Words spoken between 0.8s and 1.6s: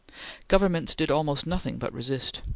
did almost